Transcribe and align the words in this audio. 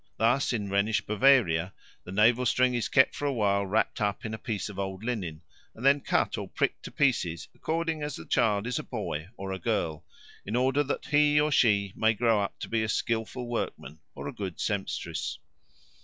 Thus 0.17 0.51
in 0.51 0.67
Rhenish 0.67 1.05
Bavaria 1.05 1.75
the 2.05 2.11
navel 2.11 2.47
string 2.47 2.73
is 2.73 2.89
kept 2.89 3.13
for 3.15 3.25
a 3.25 3.31
while 3.31 3.67
wrapt 3.67 4.01
up 4.01 4.25
in 4.25 4.33
a 4.33 4.39
piece 4.39 4.67
of 4.67 4.79
old 4.79 5.03
linen, 5.03 5.43
and 5.75 5.85
then 5.85 5.99
cut 6.01 6.39
or 6.39 6.47
pricked 6.47 6.81
to 6.85 6.91
pieces 6.91 7.47
according 7.53 8.01
as 8.01 8.15
the 8.15 8.25
child 8.25 8.65
is 8.65 8.79
a 8.79 8.83
boy 8.83 9.29
or 9.37 9.51
a 9.51 9.59
girl, 9.59 10.03
in 10.43 10.55
order 10.55 10.81
that 10.81 11.05
he 11.05 11.39
or 11.39 11.51
she 11.51 11.93
may 11.95 12.15
grow 12.15 12.41
up 12.41 12.57
to 12.61 12.67
be 12.67 12.81
a 12.81 12.89
skilful 12.89 13.47
workman 13.47 13.99
or 14.15 14.27
a 14.27 14.33
good 14.33 14.59
sempstress. 14.59 15.37